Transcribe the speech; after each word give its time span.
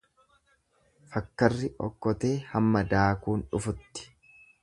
Fakkarri 1.15 1.69
okkotee 1.89 2.33
hamma 2.55 2.83
daakuun 2.95 3.47
dhufutti. 3.55 4.09